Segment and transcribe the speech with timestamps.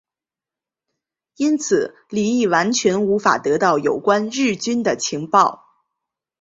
[1.35, 5.63] 因此李镒完全无法得到有关日军的情报。